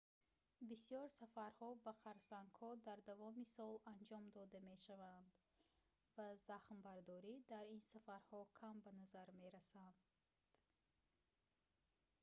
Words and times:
бисёр 0.69 1.07
сафарҳо 1.19 1.69
ба 1.85 1.93
харсангҳо 2.03 2.69
дар 2.87 2.99
давоми 3.09 3.45
сол 3.55 3.75
анҷом 3.93 4.23
дода 4.37 4.59
мешаванд 4.71 5.29
ва 6.15 6.27
захмбардорӣ 6.49 7.35
дар 7.53 7.65
ин 7.77 7.81
сафарҳо 7.93 8.39
кам 8.59 8.75
ба 8.85 8.91
назар 8.99 9.27
мерасанд 9.41 9.97